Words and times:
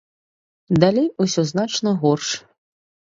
Далей 0.83 1.05
усё 1.25 1.41
значна 1.51 1.91
горш. 2.05 2.27